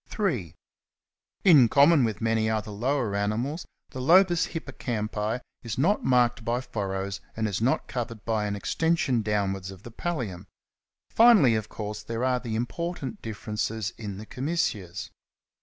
(3) 0.07 0.55
In 1.43 1.69
common 1.69 2.03
with 2.03 2.21
many 2.21 2.49
other 2.49 2.71
lower 2.71 3.11
mammals, 3.11 3.67
the 3.91 4.01
lobus 4.01 4.47
hippocampi 4.47 5.39
is 5.61 5.77
not 5.77 6.03
marked 6.03 6.43
by 6.43 6.59
furrows, 6.59 7.21
and 7.37 7.47
is 7.47 7.61
not 7.61 7.87
covered 7.87 8.25
by 8.25 8.45
an 8.47 8.55
extension 8.55 9.21
downwards 9.21 9.69
of 9.69 9.83
the 9.83 9.91
pallium. 9.91 10.47
Finally, 11.11 11.53
of 11.53 11.69
course, 11.69 12.01
there 12.01 12.25
are 12.25 12.39
the 12.39 12.55
important 12.55 13.21
difi^erences 13.21 13.93
in 13.95 14.17
the 14.17 14.25
commissures. 14.25 15.11